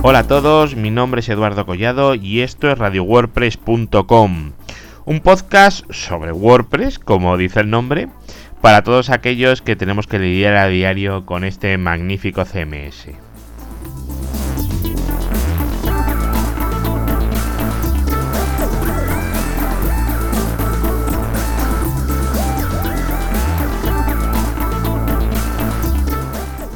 Hola 0.00 0.20
a 0.20 0.26
todos, 0.28 0.76
mi 0.76 0.92
nombre 0.92 1.20
es 1.20 1.28
Eduardo 1.28 1.66
Collado 1.66 2.14
y 2.14 2.42
esto 2.42 2.70
es 2.70 2.78
radiowordpress.com, 2.78 4.52
un 5.04 5.20
podcast 5.20 5.90
sobre 5.90 6.30
WordPress, 6.30 7.00
como 7.00 7.36
dice 7.36 7.60
el 7.60 7.70
nombre, 7.70 8.08
para 8.60 8.84
todos 8.84 9.10
aquellos 9.10 9.60
que 9.60 9.74
tenemos 9.74 10.06
que 10.06 10.20
lidiar 10.20 10.54
a 10.54 10.68
diario 10.68 11.26
con 11.26 11.42
este 11.42 11.76
magnífico 11.78 12.44
CMS. 12.44 13.08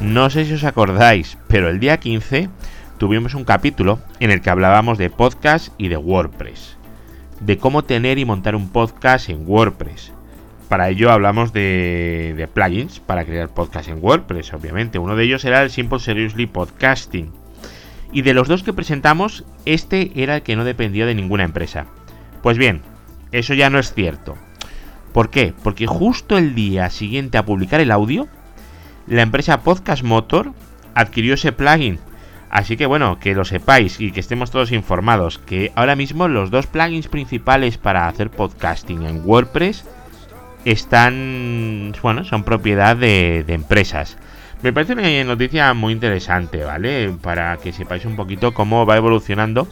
No 0.01 0.29
sé 0.29 0.43
si 0.43 0.53
os 0.53 0.65
acordáis, 0.65 1.37
pero 1.47 1.69
el 1.69 1.79
día 1.79 1.97
15 1.97 2.49
tuvimos 3.03 3.33
un 3.33 3.43
capítulo 3.43 3.99
en 4.21 4.31
el 4.31 4.39
que 4.39 4.49
hablábamos 4.49 4.97
de 4.97 5.09
podcast 5.09 5.73
y 5.77 5.89
de 5.89 5.97
WordPress. 5.97 6.77
De 7.41 7.57
cómo 7.57 7.83
tener 7.83 8.17
y 8.17 8.23
montar 8.23 8.55
un 8.55 8.69
podcast 8.69 9.27
en 9.27 9.43
WordPress. 9.45 10.13
Para 10.69 10.87
ello 10.87 11.11
hablamos 11.11 11.51
de, 11.51 12.47
plugins 12.53 13.01
para 13.01 13.25
crear 13.25 13.49
podcast 13.49 13.89
en 13.89 14.01
WordPress, 14.01 14.53
obviamente. 14.53 14.99
Uno 14.99 15.17
de 15.17 15.25
ellos 15.25 15.43
era 15.43 15.63
el 15.63 15.69
Simple 15.69 15.99
Seriously 15.99 16.45
Podcasting. 16.45 17.33
Y 18.13 18.21
de 18.21 18.33
los 18.33 18.47
dos 18.47 18.63
que 18.63 18.71
presentamos, 18.71 19.43
este 19.65 20.13
era 20.15 20.37
el 20.37 20.43
que 20.43 20.55
no 20.55 20.63
dependía 20.63 21.05
de 21.05 21.13
ninguna 21.13 21.43
empresa. 21.43 21.87
Pues 22.41 22.57
bien, 22.57 22.83
eso 23.33 23.53
ya 23.53 23.69
no 23.69 23.79
es 23.79 23.93
cierto. 23.93 24.37
¿Por 25.11 25.29
qué? 25.29 25.53
Porque 25.61 25.87
justo 25.87 26.37
el 26.37 26.55
día 26.55 26.89
siguiente 26.89 27.37
a 27.37 27.43
publicar 27.43 27.81
el 27.81 27.91
audio, 27.91 28.29
la 29.07 29.23
empresa 29.23 29.59
Podcast 29.59 30.03
Motor 30.03 30.53
adquirió 30.95 31.33
ese 31.33 31.51
plugin. 31.51 31.99
Así 32.53 32.77
que 32.77 32.85
bueno, 32.85 33.17
que 33.19 33.33
lo 33.33 33.45
sepáis 33.45 33.99
y 33.99 34.11
que 34.11 34.19
estemos 34.19 34.51
todos 34.51 34.71
informados 34.71 35.39
que 35.39 35.71
ahora 35.73 35.95
mismo 35.95 36.27
los 36.27 36.51
dos 36.51 36.67
plugins 36.67 37.07
principales 37.07 37.79
para 37.79 38.07
hacer 38.07 38.29
podcasting 38.29 39.01
en 39.07 39.23
WordPress 39.25 39.83
están, 40.63 41.95
bueno, 42.03 42.23
son 42.23 42.43
propiedad 42.43 42.95
de, 42.95 43.43
empresas. 43.47 44.19
Me 44.61 44.71
parece 44.71 44.93
una 44.93 45.23
noticia 45.23 45.73
muy 45.73 45.93
interesante, 45.93 46.63
¿vale? 46.63 47.11
Para 47.23 47.57
que 47.57 47.73
sepáis 47.73 48.05
un 48.05 48.15
poquito 48.15 48.53
cómo 48.53 48.85
va 48.85 48.97
evolucionando 48.97 49.67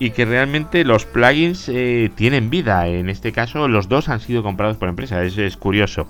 y 0.00 0.10
que 0.10 0.24
realmente 0.24 0.82
los 0.82 1.06
plugins 1.06 1.68
eh, 1.68 2.10
tienen 2.16 2.50
vida. 2.50 2.88
En 2.88 3.10
este 3.10 3.30
caso, 3.30 3.68
los 3.68 3.88
dos 3.88 4.08
han 4.08 4.18
sido 4.18 4.42
comprados 4.42 4.76
por 4.76 4.88
empresas. 4.88 5.38
Es 5.38 5.56
curioso. 5.56 6.08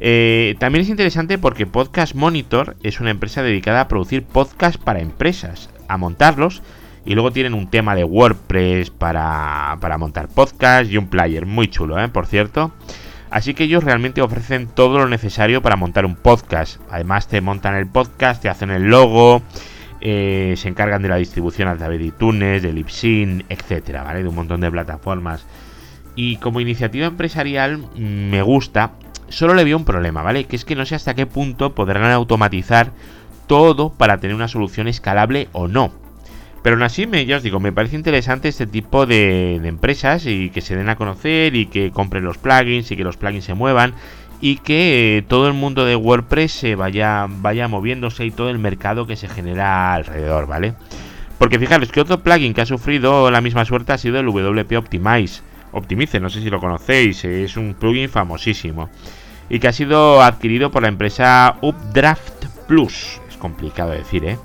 Eh, 0.00 0.56
también 0.58 0.82
es 0.82 0.88
interesante 0.88 1.38
porque 1.38 1.66
Podcast 1.66 2.14
Monitor 2.14 2.76
es 2.82 3.00
una 3.00 3.10
empresa 3.10 3.42
dedicada 3.42 3.82
a 3.82 3.88
producir 3.88 4.24
podcasts 4.24 4.78
para 4.78 5.00
empresas, 5.00 5.70
a 5.88 5.96
montarlos 5.96 6.62
y 7.04 7.14
luego 7.14 7.32
tienen 7.32 7.54
un 7.54 7.68
tema 7.68 7.94
de 7.94 8.04
WordPress 8.04 8.90
para, 8.90 9.78
montar 9.98 10.28
podcasts 10.28 10.92
y 10.92 10.96
un 10.96 11.08
player 11.08 11.46
muy 11.46 11.68
chulo, 11.68 12.02
¿eh? 12.02 12.08
por 12.08 12.26
cierto. 12.26 12.72
Así 13.30 13.52
que 13.54 13.64
ellos 13.64 13.82
realmente 13.82 14.22
ofrecen 14.22 14.68
todo 14.68 14.98
lo 14.98 15.08
necesario 15.08 15.60
para 15.60 15.76
montar 15.76 16.06
un 16.06 16.14
podcast. 16.14 16.80
Además 16.90 17.26
te 17.26 17.40
montan 17.40 17.74
el 17.74 17.88
podcast, 17.88 18.40
te 18.40 18.48
hacen 18.48 18.70
el 18.70 18.84
logo, 18.84 19.42
eh, 20.00 20.54
se 20.56 20.68
encargan 20.68 21.02
de 21.02 21.08
la 21.08 21.16
distribución 21.16 21.68
a 21.68 21.76
través 21.76 21.98
de 21.98 22.06
iTunes, 22.06 22.62
de 22.62 22.72
Libsyn, 22.72 23.44
etcétera, 23.48 24.04
¿vale? 24.04 24.22
De 24.22 24.28
un 24.28 24.36
montón 24.36 24.60
de 24.60 24.70
plataformas. 24.70 25.44
Y 26.14 26.36
como 26.36 26.60
iniciativa 26.60 27.06
empresarial 27.06 27.84
me 27.96 28.40
gusta 28.42 28.92
Solo 29.28 29.54
le 29.54 29.64
veo 29.64 29.76
un 29.76 29.84
problema, 29.84 30.22
¿vale? 30.22 30.44
Que 30.44 30.56
es 30.56 30.64
que 30.64 30.76
no 30.76 30.86
sé 30.86 30.94
hasta 30.94 31.14
qué 31.14 31.26
punto 31.26 31.74
podrán 31.74 32.10
automatizar 32.10 32.92
todo 33.46 33.90
para 33.90 34.18
tener 34.18 34.34
una 34.34 34.48
solución 34.48 34.88
escalable 34.88 35.48
o 35.52 35.68
no. 35.68 35.92
Pero 36.62 36.76
aún 36.76 36.82
así, 36.82 37.06
ya 37.26 37.36
os 37.36 37.42
digo, 37.42 37.60
me 37.60 37.72
parece 37.72 37.94
interesante 37.94 38.48
este 38.48 38.66
tipo 38.66 39.04
de, 39.04 39.56
empresas 39.56 40.24
y 40.24 40.48
que 40.48 40.62
se 40.62 40.74
den 40.74 40.88
a 40.88 40.96
conocer 40.96 41.54
y 41.56 41.66
que 41.66 41.90
compren 41.90 42.24
los 42.24 42.38
plugins 42.38 42.90
y 42.90 42.96
que 42.96 43.04
los 43.04 43.18
plugins 43.18 43.44
se 43.44 43.52
muevan 43.52 43.92
y 44.40 44.56
que 44.56 45.18
eh, 45.18 45.22
todo 45.22 45.46
el 45.46 45.52
mundo 45.52 45.84
de 45.84 45.94
WordPress 45.94 46.52
se 46.52 46.74
vaya, 46.74 47.26
vaya 47.28 47.68
moviéndose 47.68 48.24
y 48.24 48.30
todo 48.30 48.48
el 48.48 48.58
mercado 48.58 49.06
que 49.06 49.16
se 49.16 49.28
genera 49.28 49.92
alrededor, 49.92 50.46
¿vale? 50.46 50.74
Porque 51.38 51.58
fijaros 51.58 51.92
que 51.92 52.00
otro 52.00 52.22
plugin 52.22 52.54
que 52.54 52.62
ha 52.62 52.66
sufrido 52.66 53.30
la 53.30 53.42
misma 53.42 53.66
suerte 53.66 53.92
ha 53.92 53.98
sido 53.98 54.18
el 54.18 54.26
WP 54.26 54.72
Optimize. 54.78 55.42
Optimize, 55.74 56.20
no 56.20 56.30
sé 56.30 56.40
si 56.40 56.50
lo 56.50 56.60
conocéis, 56.60 57.24
es 57.24 57.56
un 57.56 57.74
plugin 57.74 58.08
famosísimo 58.08 58.90
y 59.48 59.58
que 59.58 59.68
ha 59.68 59.72
sido 59.72 60.22
adquirido 60.22 60.70
por 60.70 60.82
la 60.82 60.88
empresa 60.88 61.56
Updraft 61.60 62.46
Plus. 62.66 63.20
Es 63.28 63.36
complicado 63.36 63.90
decir, 63.90 64.24
¿eh? 64.24 64.38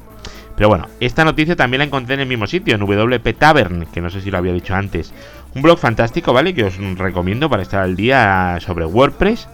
Pero 0.55 0.67
bueno, 0.67 0.87
esta 0.99 1.23
noticia 1.23 1.55
también 1.55 1.79
la 1.79 1.85
encontré 1.85 2.15
en 2.15 2.19
el 2.19 2.27
mismo 2.27 2.45
sitio, 2.45 2.75
en 2.75 2.81
WP 2.81 3.37
Tavern, 3.37 3.85
que 3.93 4.01
no 4.01 4.09
sé 4.09 4.19
si 4.19 4.29
lo 4.29 4.37
había 4.37 4.51
dicho 4.51 4.75
antes. 4.75 5.13
Un 5.55 5.61
blog 5.61 5.79
fantástico, 5.79 6.33
¿vale? 6.33 6.53
Que 6.53 6.65
os 6.65 6.77
recomiendo 6.97 7.49
para 7.49 7.63
estar 7.63 7.81
al 7.81 7.95
día 7.95 8.57
sobre 8.59 8.85
WordPress. 8.85 9.47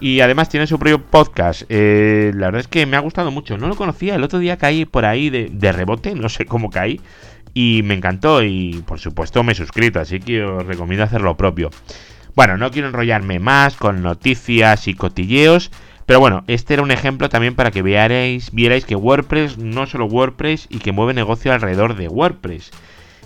Y 0.00 0.20
además 0.20 0.50
tiene 0.50 0.66
su 0.66 0.78
propio 0.78 1.00
podcast. 1.00 1.62
Eh, 1.70 2.30
la 2.34 2.46
verdad 2.46 2.60
es 2.60 2.68
que 2.68 2.84
me 2.84 2.96
ha 2.98 3.00
gustado 3.00 3.30
mucho. 3.30 3.56
No 3.56 3.68
lo 3.68 3.76
conocía. 3.76 4.16
El 4.16 4.22
otro 4.22 4.38
día 4.38 4.58
caí 4.58 4.84
por 4.84 5.06
ahí 5.06 5.30
de 5.30 5.72
rebote. 5.72 6.14
No 6.14 6.28
sé 6.28 6.44
cómo 6.44 6.68
caí. 6.68 7.00
Y 7.54 7.82
me 7.84 7.94
encantó. 7.94 8.42
Y 8.42 8.82
por 8.86 8.98
supuesto 8.98 9.42
me 9.42 9.52
he 9.52 9.56
suscrito. 9.56 10.00
Así 10.00 10.20
que 10.20 10.42
os 10.42 10.66
recomiendo 10.66 11.04
hacer 11.04 11.22
lo 11.22 11.36
propio. 11.36 11.70
Bueno, 12.34 12.56
no 12.56 12.72
quiero 12.72 12.88
enrollarme 12.88 13.38
más 13.38 13.76
con 13.76 14.02
noticias 14.02 14.88
y 14.88 14.94
cotilleos, 14.94 15.70
pero 16.04 16.18
bueno, 16.18 16.42
este 16.48 16.74
era 16.74 16.82
un 16.82 16.90
ejemplo 16.90 17.28
también 17.28 17.54
para 17.54 17.70
que 17.70 17.80
veáis, 17.80 18.50
vierais 18.50 18.84
que 18.84 18.96
WordPress 18.96 19.56
no 19.58 19.86
solo 19.86 20.06
WordPress 20.06 20.66
y 20.68 20.78
que 20.78 20.90
mueve 20.90 21.14
negocio 21.14 21.52
alrededor 21.52 21.94
de 21.94 22.08
WordPress. 22.08 22.72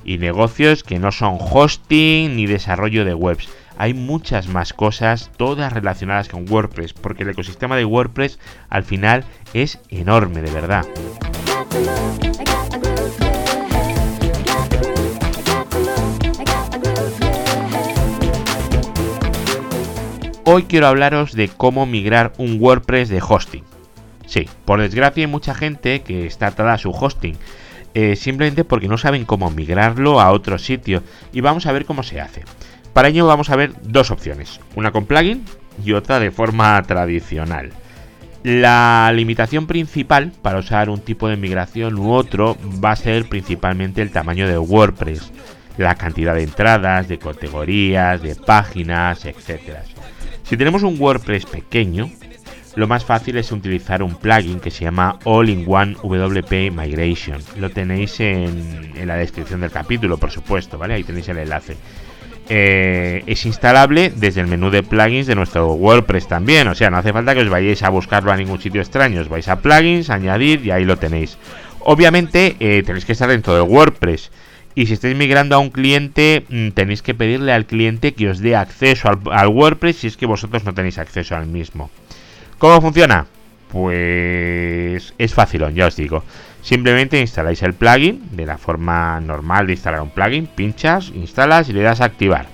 Y 0.04 0.18
negocios 0.18 0.84
que 0.84 0.98
no 0.98 1.10
son 1.10 1.38
hosting 1.40 2.36
ni 2.36 2.46
desarrollo 2.46 3.04
de 3.04 3.14
webs. 3.14 3.48
Hay 3.78 3.94
muchas 3.94 4.48
más 4.48 4.72
cosas, 4.72 5.30
todas 5.36 5.72
relacionadas 5.72 6.28
con 6.28 6.50
WordPress, 6.50 6.92
porque 6.92 7.22
el 7.22 7.30
ecosistema 7.30 7.76
de 7.76 7.84
WordPress 7.84 8.38
al 8.68 8.84
final 8.84 9.24
es 9.54 9.80
enorme, 9.88 10.42
de 10.42 10.50
verdad. 10.50 10.84
Hoy 20.50 20.62
quiero 20.62 20.86
hablaros 20.86 21.34
de 21.34 21.48
cómo 21.48 21.84
migrar 21.84 22.32
un 22.38 22.56
WordPress 22.58 23.10
de 23.10 23.20
hosting. 23.20 23.64
Sí, 24.24 24.48
por 24.64 24.80
desgracia 24.80 25.22
hay 25.22 25.30
mucha 25.30 25.54
gente 25.54 26.00
que 26.00 26.24
está 26.24 26.46
atada 26.46 26.72
a 26.72 26.78
su 26.78 26.90
hosting, 26.90 27.36
eh, 27.92 28.16
simplemente 28.16 28.64
porque 28.64 28.88
no 28.88 28.96
saben 28.96 29.26
cómo 29.26 29.50
migrarlo 29.50 30.22
a 30.22 30.32
otro 30.32 30.56
sitio 30.56 31.02
y 31.34 31.42
vamos 31.42 31.66
a 31.66 31.72
ver 31.72 31.84
cómo 31.84 32.02
se 32.02 32.22
hace. 32.22 32.44
Para 32.94 33.08
ello 33.08 33.26
vamos 33.26 33.50
a 33.50 33.56
ver 33.56 33.74
dos 33.82 34.10
opciones, 34.10 34.58
una 34.74 34.90
con 34.90 35.04
plugin 35.04 35.44
y 35.84 35.92
otra 35.92 36.18
de 36.18 36.30
forma 36.30 36.82
tradicional. 36.84 37.68
La 38.42 39.12
limitación 39.14 39.66
principal 39.66 40.32
para 40.40 40.60
usar 40.60 40.88
un 40.88 41.00
tipo 41.00 41.28
de 41.28 41.36
migración 41.36 41.98
u 41.98 42.12
otro 42.14 42.56
va 42.82 42.92
a 42.92 42.96
ser 42.96 43.28
principalmente 43.28 44.00
el 44.00 44.12
tamaño 44.12 44.48
de 44.48 44.56
WordPress, 44.56 45.30
la 45.76 45.94
cantidad 45.96 46.34
de 46.34 46.44
entradas, 46.44 47.06
de 47.06 47.18
categorías, 47.18 48.22
de 48.22 48.34
páginas, 48.34 49.26
etc. 49.26 49.84
Si 50.48 50.56
tenemos 50.56 50.82
un 50.82 50.98
WordPress 50.98 51.44
pequeño, 51.44 52.10
lo 52.74 52.86
más 52.86 53.04
fácil 53.04 53.36
es 53.36 53.52
utilizar 53.52 54.02
un 54.02 54.14
plugin 54.14 54.60
que 54.60 54.70
se 54.70 54.84
llama 54.84 55.18
All-in-One 55.24 55.96
WP 56.02 56.72
Migration. 56.72 57.42
Lo 57.58 57.68
tenéis 57.68 58.18
en, 58.20 59.06
la 59.06 59.16
descripción 59.16 59.60
del 59.60 59.70
capítulo, 59.70 60.16
por 60.16 60.30
supuesto, 60.30 60.78
¿vale? 60.78 60.94
Ahí 60.94 61.04
tenéis 61.04 61.28
el 61.28 61.36
enlace. 61.36 61.76
Eh, 62.48 63.24
es 63.26 63.44
instalable 63.44 64.10
desde 64.16 64.40
el 64.40 64.46
menú 64.46 64.70
de 64.70 64.82
plugins 64.82 65.26
de 65.26 65.34
nuestro 65.34 65.74
WordPress 65.74 66.28
también. 66.28 66.66
O 66.68 66.74
sea, 66.74 66.88
no 66.88 66.96
hace 66.96 67.12
falta 67.12 67.34
que 67.34 67.42
os 67.42 67.50
vayáis 67.50 67.82
a 67.82 67.90
buscarlo 67.90 68.32
a 68.32 68.36
ningún 68.38 68.58
sitio 68.58 68.80
extraño. 68.80 69.20
Os 69.20 69.28
vais 69.28 69.48
a 69.48 69.60
plugins, 69.60 70.08
añadir 70.08 70.64
y 70.64 70.70
ahí 70.70 70.86
lo 70.86 70.96
tenéis. 70.96 71.36
Obviamente 71.80 72.56
eh, 72.58 72.82
tenéis 72.86 73.04
que 73.04 73.12
estar 73.12 73.28
dentro 73.28 73.54
de 73.54 73.60
WordPress. 73.60 74.30
Y 74.78 74.86
si 74.86 74.92
estáis 74.92 75.16
migrando 75.16 75.56
a 75.56 75.58
un 75.58 75.70
cliente, 75.70 76.44
mm, 76.48 76.68
tenéis 76.68 77.02
que 77.02 77.12
pedirle 77.12 77.52
al 77.52 77.66
cliente 77.66 78.14
que 78.14 78.28
os 78.30 78.38
dé 78.38 78.54
acceso 78.54 79.08
al, 79.08 79.48
WordPress 79.48 79.96
si 79.96 80.06
es 80.06 80.16
que 80.16 80.24
vosotros 80.24 80.62
no 80.62 80.72
tenéis 80.72 80.98
acceso 80.98 81.34
al 81.34 81.46
mismo. 81.46 81.90
¿Cómo 82.58 82.80
funciona? 82.80 83.26
Pues 83.72 85.14
es 85.18 85.34
fácil, 85.34 85.66
ya 85.74 85.88
os 85.88 85.96
digo. 85.96 86.22
Simplemente 86.62 87.18
instaláis 87.18 87.60
el 87.64 87.74
plugin 87.74 88.22
de 88.30 88.46
la 88.46 88.56
forma 88.56 89.20
normal 89.20 89.66
de 89.66 89.72
instalar 89.72 90.00
un 90.00 90.10
plugin, 90.10 90.46
pinchas, 90.46 91.10
instalas 91.12 91.68
y 91.68 91.72
le 91.72 91.82
das 91.82 92.00
a 92.00 92.04
activar. 92.04 92.46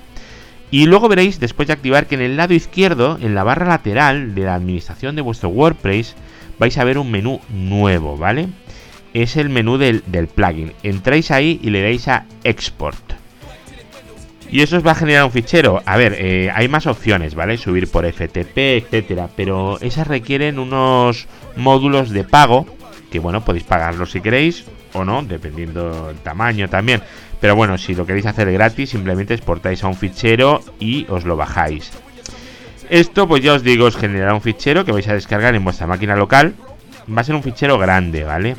Y 0.70 0.86
luego 0.86 1.10
veréis, 1.10 1.40
después 1.40 1.66
de 1.66 1.74
activar, 1.74 2.06
que 2.06 2.14
en 2.14 2.22
el 2.22 2.38
lado 2.38 2.54
izquierdo, 2.54 3.18
en 3.20 3.34
la 3.34 3.44
barra 3.44 3.66
lateral 3.66 4.34
de 4.34 4.44
la 4.44 4.54
administración 4.54 5.14
de 5.14 5.20
vuestro 5.20 5.50
WordPress, 5.50 6.16
vais 6.58 6.78
a 6.78 6.84
ver 6.84 6.96
un 6.96 7.10
menú 7.10 7.42
nuevo, 7.50 8.16
¿vale? 8.16 8.48
Es 9.14 9.36
el 9.36 9.48
menú 9.48 9.78
del, 9.78 10.02
plugin. 10.34 10.72
Entráis 10.82 11.30
ahí 11.30 11.60
y 11.62 11.70
le 11.70 11.82
dais 11.82 12.06
a 12.08 12.26
Export. 12.42 13.14
Y 14.50 14.60
eso 14.60 14.76
os 14.76 14.86
va 14.86 14.92
a 14.92 14.96
generar 14.96 15.24
un 15.24 15.30
fichero. 15.30 15.82
A 15.86 15.96
ver, 15.96 16.16
eh, 16.18 16.50
hay 16.54 16.68
más 16.68 16.86
opciones, 16.86 17.34
¿vale? 17.34 17.56
Subir 17.56 17.90
por 17.90 18.04
FTP, 18.04 18.56
etcétera. 18.76 19.28
Pero 19.34 19.80
esas 19.80 20.06
requieren 20.06 20.58
unos 20.58 21.26
módulos 21.56 22.10
de 22.10 22.24
pago. 22.24 22.66
Que 23.10 23.20
bueno, 23.20 23.44
podéis 23.44 23.64
pagarlos 23.64 24.10
si 24.10 24.20
queréis. 24.20 24.64
o 24.92 25.04
no, 25.04 25.22
dependiendo 25.22 26.08
del 26.08 26.18
tamaño 26.18 26.68
también. 26.68 27.02
Pero 27.40 27.56
bueno, 27.56 27.78
si 27.78 27.94
lo 27.94 28.06
queréis 28.06 28.26
hacer 28.26 28.52
gratis, 28.52 28.90
simplemente 28.90 29.34
exportáis 29.34 29.82
a 29.82 29.88
un 29.88 29.96
fichero 29.96 30.60
y 30.78 31.06
os 31.08 31.24
lo 31.24 31.36
bajáis. 31.36 31.90
Esto, 32.90 33.26
pues 33.26 33.42
ya 33.42 33.54
os 33.54 33.62
digo, 33.62 33.86
os 33.86 33.96
generará 33.96 34.34
un 34.34 34.40
fichero 34.40 34.84
que 34.84 34.92
vais 34.92 35.08
a 35.08 35.14
descargar 35.14 35.54
en 35.54 35.64
vuestra 35.64 35.86
máquina 35.86 36.16
local. 36.16 36.54
Va 37.10 37.22
a 37.22 37.24
ser 37.24 37.34
un 37.34 37.42
fichero 37.42 37.76
grande, 37.78 38.24
¿vale? 38.24 38.56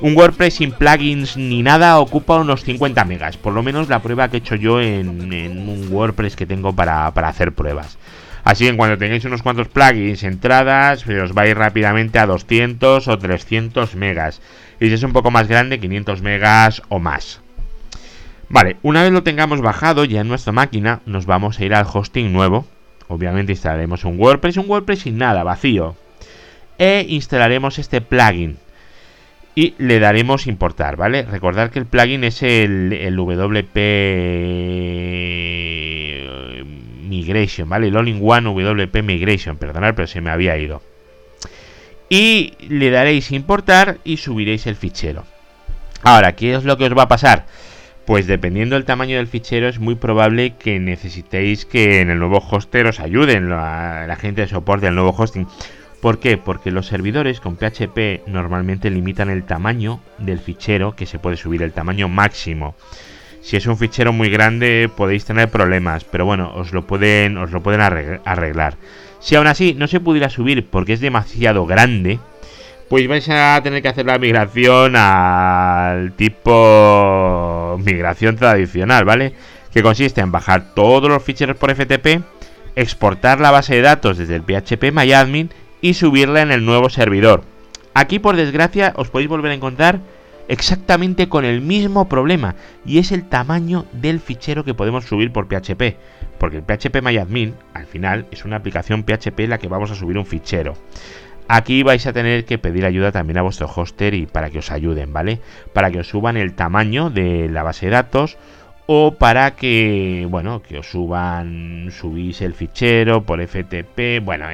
Un 0.00 0.16
WordPress 0.16 0.54
sin 0.54 0.72
plugins 0.72 1.36
ni 1.36 1.62
nada 1.62 1.98
ocupa 1.98 2.36
unos 2.36 2.64
50 2.64 3.04
megas. 3.04 3.36
Por 3.36 3.52
lo 3.52 3.62
menos 3.62 3.88
la 3.88 4.02
prueba 4.02 4.28
que 4.28 4.36
he 4.36 4.40
hecho 4.40 4.56
yo 4.56 4.80
en, 4.80 5.08
un 5.08 5.88
WordPress 5.90 6.36
que 6.36 6.46
tengo 6.46 6.74
para, 6.74 7.12
para 7.12 7.28
hacer 7.28 7.52
pruebas. 7.52 7.98
Así 8.44 8.66
que 8.66 8.76
cuando 8.76 8.98
tengáis 8.98 9.24
unos 9.24 9.42
cuantos 9.42 9.68
plugins, 9.68 10.22
entradas, 10.22 11.06
os 11.06 11.32
vais 11.32 11.56
rápidamente 11.56 12.18
a 12.18 12.26
200 12.26 13.08
o 13.08 13.18
300 13.18 13.96
megas. 13.96 14.42
Y 14.80 14.88
si 14.88 14.94
es 14.94 15.02
un 15.02 15.14
poco 15.14 15.30
más 15.30 15.48
grande, 15.48 15.80
500 15.80 16.20
megas 16.20 16.82
o 16.90 16.98
más. 16.98 17.40
Vale, 18.50 18.76
una 18.82 19.02
vez 19.02 19.12
lo 19.12 19.22
tengamos 19.22 19.62
bajado 19.62 20.04
ya 20.04 20.20
en 20.20 20.28
nuestra 20.28 20.52
máquina, 20.52 21.00
nos 21.06 21.24
vamos 21.24 21.58
a 21.58 21.64
ir 21.64 21.74
al 21.74 21.86
hosting 21.90 22.32
nuevo. 22.32 22.66
Obviamente 23.08 23.52
instalaremos 23.52 24.04
un 24.04 24.18
WordPress, 24.18 24.58
un 24.58 24.68
WordPress 24.68 25.00
sin 25.00 25.16
nada, 25.16 25.42
vacío. 25.42 25.96
E 26.78 27.06
instalaremos 27.08 27.78
este 27.78 28.02
plugin. 28.02 28.58
Y 29.54 29.74
le 29.78 30.00
daremos 30.00 30.46
importar, 30.46 30.96
¿vale? 30.96 31.22
Recordad 31.22 31.70
que 31.70 31.78
el 31.78 31.86
plugin 31.86 32.24
es 32.24 32.42
el, 32.42 32.92
el 32.92 33.14
WP 33.16 33.76
Migration, 37.08 37.68
¿vale? 37.68 37.88
El 37.88 37.96
All-in-One 37.96 38.48
WP 38.48 39.02
Migration, 39.02 39.56
perdonad, 39.56 39.94
pero 39.94 40.08
se 40.08 40.20
me 40.20 40.30
había 40.30 40.56
ido. 40.56 40.82
Y 42.08 42.54
le 42.68 42.90
daréis 42.90 43.30
importar 43.30 43.98
y 44.04 44.16
subiréis 44.16 44.66
el 44.66 44.76
fichero. 44.76 45.24
Ahora, 46.02 46.34
¿qué 46.34 46.54
es 46.54 46.64
lo 46.64 46.76
que 46.76 46.84
os 46.84 46.96
va 46.96 47.04
a 47.04 47.08
pasar? 47.08 47.46
Pues 48.06 48.26
dependiendo 48.26 48.74
del 48.74 48.84
tamaño 48.84 49.16
del 49.16 49.28
fichero 49.28 49.68
es 49.68 49.78
muy 49.78 49.94
probable 49.94 50.54
que 50.58 50.78
necesitéis 50.78 51.64
que 51.64 52.00
en 52.00 52.10
el 52.10 52.18
nuevo 52.18 52.38
hoster 52.40 52.86
os 52.86 53.00
ayuden 53.00 53.48
la, 53.48 54.06
la 54.06 54.16
gente 54.16 54.42
de 54.42 54.48
soporte 54.48 54.86
del 54.86 54.94
nuevo 54.94 55.14
hosting. 55.16 55.46
¿Por 56.04 56.18
qué? 56.18 56.36
Porque 56.36 56.70
los 56.70 56.86
servidores 56.86 57.40
con 57.40 57.56
PHP 57.56 58.26
normalmente 58.26 58.90
limitan 58.90 59.30
el 59.30 59.44
tamaño 59.44 60.00
del 60.18 60.38
fichero 60.38 60.94
que 60.94 61.06
se 61.06 61.18
puede 61.18 61.38
subir, 61.38 61.62
el 61.62 61.72
tamaño 61.72 62.10
máximo. 62.10 62.74
Si 63.40 63.56
es 63.56 63.66
un 63.66 63.78
fichero 63.78 64.12
muy 64.12 64.28
grande 64.28 64.90
podéis 64.94 65.24
tener 65.24 65.48
problemas, 65.48 66.04
pero 66.04 66.26
bueno, 66.26 66.52
os 66.56 66.74
lo 66.74 66.86
pueden, 66.86 67.38
os 67.38 67.52
lo 67.52 67.62
pueden 67.62 67.80
arreglar. 67.80 68.76
Si 69.18 69.34
aún 69.34 69.46
así 69.46 69.72
no 69.72 69.86
se 69.86 69.98
pudiera 69.98 70.28
subir 70.28 70.66
porque 70.66 70.92
es 70.92 71.00
demasiado 71.00 71.64
grande, 71.64 72.18
pues 72.90 73.08
vais 73.08 73.26
a 73.30 73.58
tener 73.62 73.80
que 73.80 73.88
hacer 73.88 74.04
la 74.04 74.18
migración 74.18 74.96
al 74.96 76.12
tipo 76.16 77.80
migración 77.82 78.36
tradicional, 78.36 79.06
¿vale? 79.06 79.32
Que 79.72 79.82
consiste 79.82 80.20
en 80.20 80.32
bajar 80.32 80.74
todos 80.74 81.08
los 81.08 81.22
ficheros 81.22 81.56
por 81.56 81.74
FTP, 81.74 82.20
exportar 82.76 83.40
la 83.40 83.50
base 83.50 83.76
de 83.76 83.80
datos 83.80 84.18
desde 84.18 84.36
el 84.36 84.42
PHP 84.42 84.92
MyAdmin 84.92 85.63
y 85.84 85.92
subirla 85.92 86.40
en 86.40 86.50
el 86.50 86.64
nuevo 86.64 86.88
servidor. 86.88 87.42
Aquí 87.92 88.18
por 88.18 88.36
desgracia 88.36 88.94
os 88.96 89.10
podéis 89.10 89.28
volver 89.28 89.50
a 89.50 89.54
encontrar 89.54 90.00
exactamente 90.48 91.28
con 91.28 91.44
el 91.44 91.60
mismo 91.60 92.08
problema 92.08 92.54
y 92.86 92.96
es 92.96 93.12
el 93.12 93.28
tamaño 93.28 93.84
del 93.92 94.18
fichero 94.20 94.64
que 94.64 94.72
podemos 94.72 95.04
subir 95.04 95.30
por 95.30 95.46
PHP, 95.46 95.98
porque 96.38 96.56
el 96.56 96.62
PHP 96.62 97.02
MyAdmin 97.02 97.54
al 97.74 97.84
final 97.84 98.24
es 98.30 98.46
una 98.46 98.56
aplicación 98.56 99.04
PHP 99.04 99.40
en 99.40 99.50
la 99.50 99.58
que 99.58 99.68
vamos 99.68 99.90
a 99.90 99.94
subir 99.94 100.16
un 100.16 100.24
fichero. 100.24 100.72
Aquí 101.48 101.82
vais 101.82 102.06
a 102.06 102.14
tener 102.14 102.46
que 102.46 102.56
pedir 102.56 102.86
ayuda 102.86 103.12
también 103.12 103.36
a 103.36 103.42
vuestro 103.42 103.68
hoster 103.68 104.14
y 104.14 104.24
para 104.24 104.48
que 104.48 104.60
os 104.60 104.70
ayuden, 104.70 105.12
¿vale? 105.12 105.40
Para 105.74 105.90
que 105.90 106.00
os 106.00 106.08
suban 106.08 106.38
el 106.38 106.54
tamaño 106.54 107.10
de 107.10 107.50
la 107.50 107.62
base 107.62 107.84
de 107.84 107.92
datos 107.92 108.38
o 108.86 109.14
para 109.14 109.52
que, 109.52 110.26
bueno, 110.28 110.62
que 110.62 110.78
os 110.78 110.90
suban, 110.90 111.88
subís 111.90 112.40
el 112.42 112.54
fichero 112.54 113.22
por 113.22 113.40
FTP, 113.40 114.22
bueno, 114.22 114.46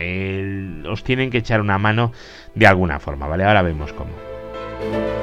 os 0.91 1.03
tienen 1.05 1.31
que 1.31 1.39
echar 1.39 1.61
una 1.61 1.79
mano 1.79 2.13
de 2.55 2.67
alguna 2.67 3.01
forma, 3.01 3.27
¿vale? 3.27 3.45
Ahora 3.45 3.63
vemos 3.63 3.93
cómo. 3.93 5.20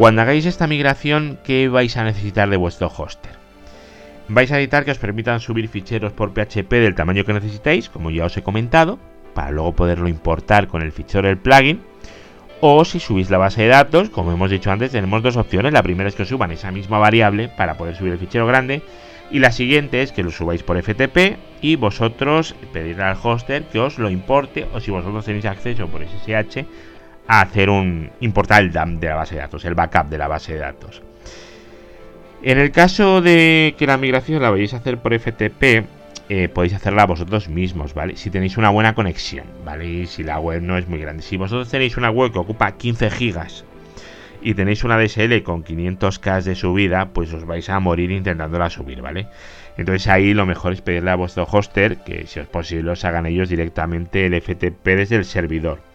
Cuando 0.00 0.22
hagáis 0.22 0.46
esta 0.46 0.66
migración, 0.66 1.38
¿qué 1.44 1.68
vais 1.68 1.94
a 1.98 2.04
necesitar 2.04 2.48
de 2.48 2.56
vuestro 2.56 2.88
hoster? 2.88 3.32
Vais 4.28 4.50
a 4.50 4.54
necesitar 4.54 4.86
que 4.86 4.92
os 4.92 4.98
permitan 4.98 5.40
subir 5.40 5.68
ficheros 5.68 6.14
por 6.14 6.32
PHP 6.32 6.72
del 6.72 6.94
tamaño 6.94 7.26
que 7.26 7.34
necesitéis, 7.34 7.90
como 7.90 8.10
ya 8.10 8.24
os 8.24 8.34
he 8.34 8.42
comentado, 8.42 8.98
para 9.34 9.50
luego 9.50 9.74
poderlo 9.74 10.08
importar 10.08 10.68
con 10.68 10.80
el 10.80 10.92
fichero 10.92 11.28
del 11.28 11.36
plugin. 11.36 11.82
O 12.62 12.82
si 12.86 12.98
subís 12.98 13.28
la 13.28 13.36
base 13.36 13.60
de 13.60 13.68
datos, 13.68 14.08
como 14.08 14.32
hemos 14.32 14.50
dicho 14.50 14.72
antes, 14.72 14.92
tenemos 14.92 15.22
dos 15.22 15.36
opciones. 15.36 15.74
La 15.74 15.82
primera 15.82 16.08
es 16.08 16.14
que 16.14 16.22
os 16.22 16.30
suban 16.30 16.50
esa 16.50 16.70
misma 16.70 16.96
variable 16.96 17.50
para 17.50 17.76
poder 17.76 17.94
subir 17.94 18.14
el 18.14 18.18
fichero 18.18 18.46
grande. 18.46 18.80
Y 19.30 19.40
la 19.40 19.52
siguiente 19.52 20.00
es 20.00 20.12
que 20.12 20.22
lo 20.22 20.30
subáis 20.30 20.62
por 20.62 20.82
FTP 20.82 21.36
y 21.60 21.76
vosotros 21.76 22.54
pedirle 22.72 23.02
al 23.02 23.18
hoster 23.22 23.64
que 23.64 23.80
os 23.80 23.98
lo 23.98 24.08
importe 24.08 24.66
o 24.72 24.80
si 24.80 24.90
vosotros 24.90 25.26
tenéis 25.26 25.44
acceso 25.44 25.88
por 25.88 26.00
SSH 26.02 26.64
a 27.30 27.42
hacer 27.42 27.70
un 27.70 28.10
importar 28.18 28.60
el 28.60 28.72
DAM 28.72 28.98
de 28.98 29.06
la 29.06 29.14
base 29.14 29.36
de 29.36 29.42
datos, 29.42 29.64
el 29.64 29.74
backup 29.74 30.08
de 30.08 30.18
la 30.18 30.26
base 30.26 30.54
de 30.54 30.58
datos. 30.58 31.00
En 32.42 32.58
el 32.58 32.72
caso 32.72 33.20
de 33.20 33.76
que 33.78 33.86
la 33.86 33.96
migración 33.98 34.42
la 34.42 34.50
vayáis 34.50 34.74
a 34.74 34.78
hacer 34.78 34.98
por 34.98 35.14
FTP, 35.16 35.86
eh, 36.28 36.48
podéis 36.48 36.74
hacerla 36.74 37.06
vosotros 37.06 37.48
mismos, 37.48 37.94
¿vale? 37.94 38.16
Si 38.16 38.30
tenéis 38.30 38.56
una 38.56 38.70
buena 38.70 38.96
conexión, 38.96 39.46
¿vale? 39.64 39.86
Y 39.86 40.06
si 40.06 40.24
la 40.24 40.40
web 40.40 40.60
no 40.60 40.76
es 40.76 40.88
muy 40.88 40.98
grande. 40.98 41.22
Si 41.22 41.36
vosotros 41.36 41.70
tenéis 41.70 41.96
una 41.96 42.10
web 42.10 42.32
que 42.32 42.40
ocupa 42.40 42.72
15 42.72 43.10
gigas 43.10 43.64
y 44.42 44.54
tenéis 44.54 44.82
una 44.82 44.98
DSL 44.98 45.44
con 45.44 45.62
500k 45.62 46.42
de 46.42 46.56
subida, 46.56 47.10
pues 47.10 47.32
os 47.32 47.46
vais 47.46 47.68
a 47.70 47.78
morir 47.78 48.10
intentándola 48.10 48.70
subir, 48.70 49.02
¿vale? 49.02 49.28
Entonces 49.76 50.08
ahí 50.08 50.34
lo 50.34 50.46
mejor 50.46 50.72
es 50.72 50.80
pedirle 50.80 51.12
a 51.12 51.16
vuestro 51.16 51.44
hoster 51.44 51.98
que 51.98 52.26
si 52.26 52.40
es 52.40 52.48
posible 52.48 52.90
os 52.90 53.04
hagan 53.04 53.26
ellos 53.26 53.48
directamente 53.48 54.26
el 54.26 54.34
FTP 54.40 54.84
desde 54.84 55.14
el 55.14 55.24
servidor. 55.24 55.89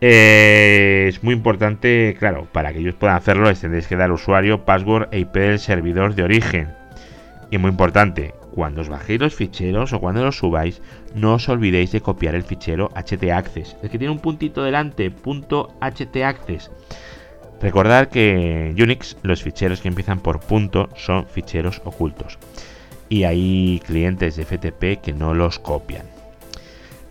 Eh, 0.00 1.06
es 1.08 1.24
muy 1.24 1.34
importante, 1.34 2.14
claro, 2.18 2.46
para 2.52 2.72
que 2.72 2.78
ellos 2.78 2.94
puedan 2.94 3.16
hacerlo 3.16 3.48
les 3.48 3.60
tendréis 3.60 3.88
que 3.88 3.96
dar 3.96 4.12
usuario, 4.12 4.64
password 4.64 5.08
e 5.10 5.20
IP 5.20 5.34
del 5.34 5.58
servidor 5.58 6.14
de 6.14 6.22
origen. 6.22 6.68
Y 7.50 7.58
muy 7.58 7.70
importante, 7.70 8.34
cuando 8.52 8.82
os 8.82 8.88
bajéis 8.88 9.20
los 9.20 9.34
ficheros 9.34 9.92
o 9.92 10.00
cuando 10.00 10.22
los 10.22 10.38
subáis, 10.38 10.82
no 11.14 11.34
os 11.34 11.48
olvidéis 11.48 11.92
de 11.92 12.00
copiar 12.00 12.34
el 12.34 12.44
fichero 12.44 12.90
htaccess. 12.94 13.76
El 13.82 13.90
que 13.90 13.98
tiene 13.98 14.12
un 14.12 14.20
puntito 14.20 14.62
delante, 14.62 15.10
punto 15.10 15.74
htaccess. 15.80 16.70
Recordad 17.60 18.08
que 18.08 18.68
en 18.68 18.80
Unix 18.80 19.16
los 19.22 19.42
ficheros 19.42 19.80
que 19.80 19.88
empiezan 19.88 20.20
por 20.20 20.38
punto 20.38 20.90
son 20.94 21.26
ficheros 21.26 21.82
ocultos. 21.84 22.38
Y 23.08 23.24
hay 23.24 23.80
clientes 23.84 24.36
de 24.36 24.44
FTP 24.44 25.02
que 25.02 25.12
no 25.12 25.34
los 25.34 25.58
copian. 25.58 26.17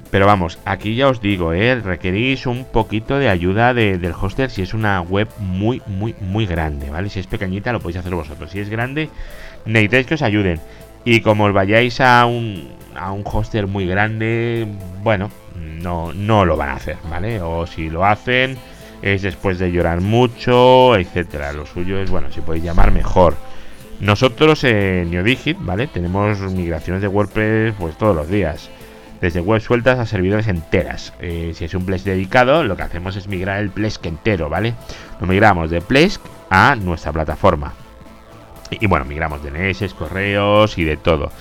Pero 0.10 0.26
vamos, 0.26 0.58
aquí 0.64 0.96
ya 0.96 1.10
os 1.10 1.20
digo, 1.20 1.54
¿eh? 1.54 1.76
requerís 1.76 2.46
un 2.46 2.64
poquito 2.64 3.20
de 3.20 3.30
ayuda 3.30 3.74
del 3.74 4.14
hoster 4.14 4.50
si 4.50 4.62
es 4.62 4.74
una 4.74 5.02
web 5.02 5.28
muy, 5.38 5.82
muy, 5.86 6.16
muy 6.22 6.46
grande, 6.46 6.90
¿vale? 6.90 7.10
Si 7.10 7.20
es 7.20 7.28
pequeñita 7.28 7.74
lo 7.74 7.82
podéis 7.82 7.98
hacer 7.98 8.16
vosotros. 8.16 8.52
Si 8.52 8.60
es 8.60 8.70
grande, 8.70 9.10
necesitáis 9.66 10.08
que 10.08 10.14
os 10.14 10.22
ayuden. 10.22 10.62
Y 11.04 11.20
como 11.22 11.46
os 11.46 11.54
vayáis 11.54 12.00
a 12.00 12.26
un, 12.26 12.70
a 12.96 13.12
un 13.12 13.24
hoster 13.26 13.68
muy 13.68 13.86
grande, 13.86 14.66
bueno, 15.04 15.30
no, 15.56 16.14
no 16.14 16.46
lo 16.46 16.56
van 16.56 16.70
a 16.70 16.76
hacer, 16.76 16.98
¿vale? 17.10 17.42
O 17.42 17.68
si 17.68 17.90
lo 17.90 18.06
hacen, 18.06 18.58
es 19.02 19.22
después 19.24 19.60
de 19.60 19.74
llorar 19.74 20.00
mucho, 20.00 20.96
etcétera. 20.96 21.52
Lo 21.52 21.66
suyo 21.66 22.00
es, 22.00 22.10
bueno, 22.10 22.32
si 22.32 22.40
podéis 22.40 22.64
llamar 22.64 22.92
mejor. 22.92 23.36
Nosotros 24.00 24.64
en 24.64 25.12
NeoDigit, 25.12 25.58
¿vale? 25.60 25.88
Tenemos 25.88 26.40
migraciones 26.54 27.02
de 27.02 27.08
WordPress 27.10 27.74
pues 27.78 27.98
todos 27.98 28.16
los 28.16 28.30
días 28.30 28.70
desde 29.22 29.40
web 29.42 29.62
sueltas 29.62 30.00
a 30.00 30.06
servidores 30.06 30.48
enteras. 30.48 31.14
Eh, 31.20 31.54
si 31.56 31.66
es 31.66 31.74
un 31.74 31.86
Plesk 31.86 32.06
dedicado, 32.06 32.64
lo 32.64 32.76
que 32.76 32.84
hacemos 32.84 33.16
es 33.16 33.28
migrar 33.28 33.60
el 33.60 33.70
Plesk 33.70 34.06
entero, 34.06 34.50
¿vale? 34.50 34.74
Lo 35.20 35.28
migramos 35.28 35.70
de 35.70 35.82
Plesk 35.82 36.22
a 36.50 36.76
nuestra 36.76 37.12
plataforma. 37.12 37.74
Y, 38.70 38.86
bueno, 38.88 39.06
migramos 39.06 39.42
DNS, 39.44 39.94
correos 39.94 40.78
y 40.78 40.84
de 40.84 40.98
todo. 40.98 41.32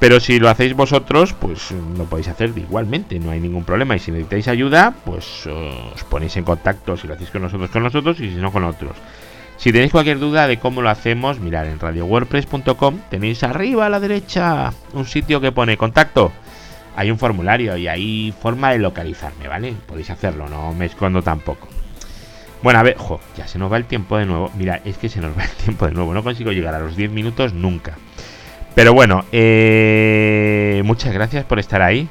Pero 0.00 0.20
si 0.20 0.38
lo 0.38 0.48
hacéis 0.48 0.74
vosotros, 0.74 1.32
pues 1.32 1.72
lo 1.96 2.04
podéis 2.04 2.28
hacer 2.28 2.52
igualmente, 2.56 3.18
no 3.18 3.30
hay 3.30 3.40
ningún 3.40 3.64
problema. 3.64 3.96
Y 3.96 3.98
si 3.98 4.12
necesitáis 4.12 4.48
ayuda, 4.48 4.94
pues 5.04 5.46
os 5.46 6.04
ponéis 6.04 6.36
en 6.36 6.44
contacto, 6.44 6.96
si 6.96 7.08
lo 7.08 7.14
hacéis 7.14 7.30
con 7.30 7.42
nosotros, 7.42 7.70
con 7.70 7.82
nosotros 7.82 8.20
y 8.20 8.30
si 8.30 8.36
no 8.36 8.52
con 8.52 8.64
otros. 8.64 8.96
Si 9.56 9.72
tenéis 9.72 9.90
cualquier 9.90 10.20
duda 10.20 10.46
de 10.46 10.60
cómo 10.60 10.82
lo 10.82 10.88
hacemos, 10.88 11.40
mirad 11.40 11.66
en 11.66 11.80
radiowordpress.com, 11.80 13.00
tenéis 13.10 13.42
arriba 13.42 13.86
a 13.86 13.88
la 13.88 13.98
derecha 13.98 14.72
un 14.92 15.04
sitio 15.04 15.40
que 15.40 15.50
pone 15.50 15.76
contacto 15.76 16.30
hay 16.98 17.12
un 17.12 17.18
formulario 17.18 17.76
y 17.76 17.86
hay 17.86 18.34
forma 18.42 18.72
de 18.72 18.80
localizarme, 18.80 19.46
¿vale? 19.46 19.72
Podéis 19.86 20.10
hacerlo, 20.10 20.48
no 20.48 20.74
me 20.74 20.86
escondo 20.86 21.22
tampoco. 21.22 21.68
Bueno, 22.60 22.80
a 22.80 22.82
ver, 22.82 22.96
jo, 22.98 23.20
ya 23.36 23.46
se 23.46 23.56
nos 23.56 23.70
va 23.70 23.76
el 23.76 23.84
tiempo 23.84 24.18
de 24.18 24.26
nuevo. 24.26 24.50
Mira, 24.58 24.80
es 24.84 24.98
que 24.98 25.08
se 25.08 25.20
nos 25.20 25.30
va 25.38 25.44
el 25.44 25.50
tiempo 25.64 25.86
de 25.86 25.92
nuevo. 25.92 26.12
No 26.12 26.24
consigo 26.24 26.50
llegar 26.50 26.74
a 26.74 26.80
los 26.80 26.96
10 26.96 27.12
minutos 27.12 27.54
nunca. 27.54 27.96
Pero 28.74 28.94
bueno, 28.94 29.24
eh, 29.30 30.82
muchas 30.84 31.14
gracias 31.14 31.44
por 31.44 31.60
estar 31.60 31.82
ahí. 31.82 32.08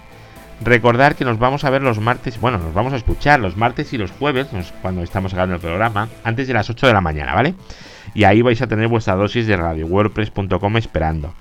Recordar 0.61 1.15
que 1.15 1.25
nos 1.25 1.37
vamos 1.37 1.65
a 1.65 1.69
ver 1.69 1.81
los 1.81 1.99
martes, 1.99 2.39
bueno, 2.39 2.57
nos 2.57 2.73
vamos 2.73 2.93
a 2.93 2.95
escuchar 2.95 3.41
los 3.41 3.57
martes 3.57 3.91
y 3.91 3.97
los 3.97 4.11
jueves, 4.11 4.47
cuando 4.81 5.03
estamos 5.03 5.31
sacando 5.31 5.55
el 5.55 5.61
programa, 5.61 6.07
antes 6.23 6.47
de 6.47 6.53
las 6.53 6.69
8 6.69 6.87
de 6.87 6.93
la 6.93 7.01
mañana, 7.01 7.35
¿vale? 7.35 7.55
Y 8.13 8.23
ahí 8.23 8.41
vais 8.41 8.61
a 8.61 8.67
tener 8.67 8.87
vuestra 8.87 9.15
dosis 9.15 9.47
de 9.47 9.57
radiowordpress.com 9.57 10.77
esperando. 10.77 11.33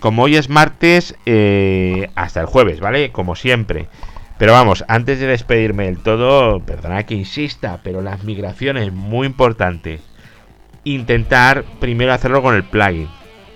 Como 0.00 0.22
hoy 0.22 0.36
es 0.36 0.48
martes, 0.48 1.14
eh, 1.26 2.08
hasta 2.14 2.40
el 2.40 2.46
jueves, 2.46 2.80
¿vale? 2.80 3.12
Como 3.12 3.36
siempre. 3.36 3.88
Pero 4.38 4.54
vamos, 4.54 4.82
antes 4.88 5.20
de 5.20 5.26
despedirme 5.26 5.84
del 5.84 6.02
todo, 6.02 6.60
perdona 6.60 7.04
que 7.04 7.14
insista, 7.14 7.80
pero 7.84 8.00
las 8.00 8.24
migraciones, 8.24 8.90
muy 8.90 9.26
importante. 9.26 10.00
Intentar 10.84 11.64
primero 11.78 12.14
hacerlo 12.14 12.40
con 12.40 12.54
el 12.54 12.64
plugin. 12.64 13.08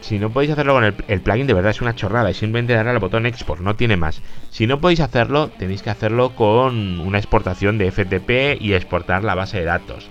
Si 0.02 0.18
no 0.18 0.28
podéis 0.28 0.52
hacerlo 0.52 0.74
con 0.74 0.84
el, 0.84 1.20
plugin, 1.22 1.46
de 1.46 1.54
verdad 1.54 1.70
es 1.70 1.80
una 1.80 1.94
chorrada. 1.94 2.30
Y 2.30 2.34
simplemente 2.34 2.74
darle 2.74 2.90
al 2.90 2.98
botón 2.98 3.24
export, 3.24 3.62
no 3.62 3.76
tiene 3.76 3.96
más. 3.96 4.20
Si 4.50 4.66
no 4.66 4.78
podéis 4.82 5.00
hacerlo, 5.00 5.48
tenéis 5.48 5.80
que 5.80 5.88
hacerlo 5.88 6.36
con 6.36 7.00
una 7.00 7.16
exportación 7.16 7.78
de 7.78 7.90
FTP 7.90 8.60
y 8.60 8.74
exportar 8.74 9.24
la 9.24 9.34
base 9.34 9.60
de 9.60 9.64
datos. 9.64 10.10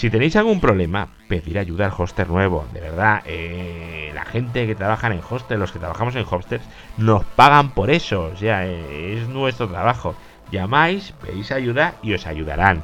Si 0.00 0.08
tenéis 0.08 0.34
algún 0.36 0.60
problema, 0.60 1.08
pedir 1.28 1.58
ayuda 1.58 1.84
al 1.84 1.92
hoster 1.94 2.26
nuevo. 2.26 2.66
De 2.72 2.80
verdad, 2.80 3.20
eh, 3.26 4.10
la 4.14 4.24
gente 4.24 4.66
que 4.66 4.74
trabaja 4.74 5.08
en 5.08 5.20
hostels, 5.20 5.60
los 5.60 5.72
que 5.72 5.78
trabajamos 5.78 6.16
en 6.16 6.24
hostels, 6.24 6.64
nos 6.96 7.22
pagan 7.26 7.72
por 7.72 7.90
eso. 7.90 8.30
O 8.32 8.36
sea, 8.38 8.66
eh, 8.66 9.18
es 9.18 9.28
nuestro 9.28 9.68
trabajo. 9.68 10.14
Llamáis, 10.50 11.12
pedís 11.20 11.52
ayuda 11.52 11.96
y 12.02 12.14
os 12.14 12.26
ayudarán. 12.26 12.82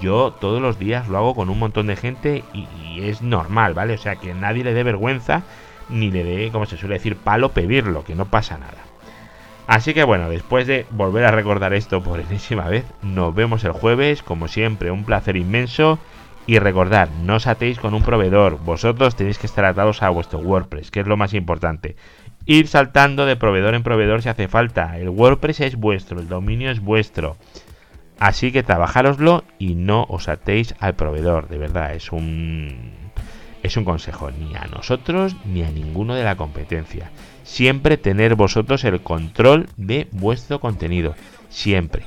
Yo 0.00 0.32
todos 0.32 0.62
los 0.62 0.78
días 0.78 1.08
lo 1.08 1.18
hago 1.18 1.34
con 1.34 1.50
un 1.50 1.58
montón 1.58 1.88
de 1.88 1.96
gente 1.96 2.42
y, 2.54 2.66
y 2.82 3.06
es 3.06 3.20
normal, 3.20 3.74
¿vale? 3.74 3.92
O 3.92 3.98
sea, 3.98 4.16
que 4.16 4.32
nadie 4.32 4.64
le 4.64 4.72
dé 4.72 4.82
vergüenza 4.82 5.42
ni 5.90 6.10
le 6.10 6.24
dé, 6.24 6.50
como 6.50 6.64
se 6.64 6.78
suele 6.78 6.94
decir, 6.94 7.16
palo 7.16 7.50
pedirlo, 7.50 8.02
que 8.02 8.14
no 8.14 8.24
pasa 8.24 8.56
nada. 8.56 8.78
Así 9.66 9.92
que 9.92 10.04
bueno, 10.04 10.30
después 10.30 10.66
de 10.66 10.86
volver 10.88 11.26
a 11.26 11.32
recordar 11.32 11.74
esto 11.74 12.02
por 12.02 12.18
enésima 12.30 12.66
vez, 12.70 12.86
nos 13.02 13.34
vemos 13.34 13.62
el 13.64 13.72
jueves, 13.72 14.22
como 14.22 14.48
siempre, 14.48 14.90
un 14.90 15.04
placer 15.04 15.36
inmenso. 15.36 15.98
Y 16.46 16.60
recordad, 16.60 17.08
no 17.24 17.36
os 17.36 17.48
atéis 17.48 17.78
con 17.78 17.94
un 17.94 18.02
proveedor, 18.02 18.60
vosotros 18.62 19.16
tenéis 19.16 19.38
que 19.38 19.46
estar 19.46 19.64
atados 19.64 20.02
a 20.02 20.10
vuestro 20.10 20.38
WordPress, 20.38 20.92
que 20.92 21.00
es 21.00 21.06
lo 21.06 21.16
más 21.16 21.34
importante. 21.34 21.96
Ir 22.44 22.68
saltando 22.68 23.26
de 23.26 23.34
proveedor 23.34 23.74
en 23.74 23.82
proveedor 23.82 24.22
si 24.22 24.28
hace 24.28 24.46
falta. 24.46 24.96
El 24.98 25.08
WordPress 25.08 25.60
es 25.60 25.76
vuestro, 25.76 26.20
el 26.20 26.28
dominio 26.28 26.70
es 26.70 26.80
vuestro. 26.80 27.36
Así 28.20 28.52
que 28.52 28.62
trabajároslo 28.62 29.42
y 29.58 29.74
no 29.74 30.04
os 30.08 30.28
atéis 30.28 30.74
al 30.78 30.94
proveedor, 30.94 31.48
de 31.48 31.58
verdad, 31.58 31.94
es 31.94 32.12
un 32.12 32.92
es 33.62 33.76
un 33.76 33.84
consejo 33.84 34.30
ni 34.30 34.54
a 34.54 34.66
nosotros 34.66 35.34
ni 35.44 35.64
a 35.64 35.70
ninguno 35.70 36.14
de 36.14 36.22
la 36.22 36.36
competencia. 36.36 37.10
Siempre 37.42 37.96
tener 37.96 38.36
vosotros 38.36 38.84
el 38.84 39.00
control 39.00 39.68
de 39.76 40.06
vuestro 40.12 40.60
contenido, 40.60 41.16
siempre. 41.48 42.04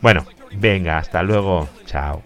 Bueno, 0.00 0.24
venga, 0.52 0.98
hasta 0.98 1.24
luego, 1.24 1.68
chao. 1.84 2.22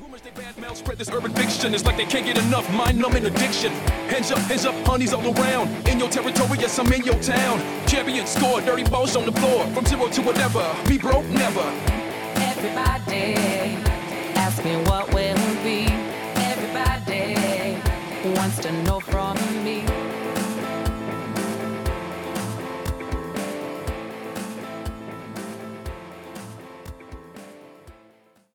Mouth 0.64 0.76
spread 0.78 0.96
this 0.98 1.10
urban 1.10 1.32
fiction. 1.34 1.74
It's 1.74 1.84
like 1.84 1.96
they 1.96 2.06
can't 2.06 2.24
get 2.24 2.38
enough 2.38 2.66
mind 2.72 2.98
numbing 2.98 3.26
addiction. 3.26 3.70
Hands 4.08 4.30
up, 4.30 4.38
hands 4.38 4.64
up, 4.64 4.74
honeys 4.86 5.12
all 5.12 5.26
around. 5.38 5.68
In 5.88 5.98
your 5.98 6.08
territory, 6.08 6.58
yes, 6.58 6.78
I'm 6.78 6.90
in 6.92 7.04
your 7.04 7.20
town. 7.20 7.58
Champion 7.86 8.26
score, 8.26 8.60
dirty 8.62 8.84
balls 8.84 9.14
on 9.16 9.26
the 9.26 9.32
floor. 9.32 9.66
From 9.74 9.84
zero 9.84 10.08
to 10.08 10.22
whatever, 10.22 10.64
be 10.88 10.96
broke 10.96 11.26
never. 11.26 11.66
Everybody 12.36 13.34
asking 14.36 14.84
what 14.84 15.12
will 15.12 15.36
be. 15.62 15.86
Everybody 16.52 17.78
wants 18.36 18.58
to 18.60 18.72
know 18.84 19.00
from. 19.00 19.33